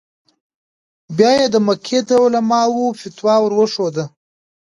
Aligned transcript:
بیا 1.17 1.31
یې 1.39 1.45
د 1.53 1.55
مکې 1.67 1.99
د 2.09 2.09
علماوو 2.23 2.97
فتوا 2.99 3.35
ور 3.41 3.51
وښوده. 3.57 4.05